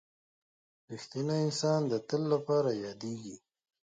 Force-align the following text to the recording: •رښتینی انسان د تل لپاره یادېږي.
•رښتینی 0.91 1.37
انسان 1.45 1.79
د 1.91 1.93
تل 2.07 2.21
لپاره 2.33 2.69
یادېږي. 2.85 3.35